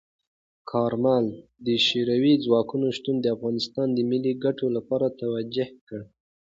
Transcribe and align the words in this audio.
کارمل 0.71 1.25
د 1.65 1.67
شوروي 1.87 2.33
ځواکونو 2.45 2.87
شتون 2.97 3.15
د 3.21 3.25
افغانستان 3.35 3.87
د 3.93 3.99
ملي 4.11 4.33
ګټو 4.45 4.67
لپاره 4.77 5.15
توجیه 5.21 5.67
کړ. 5.87 6.01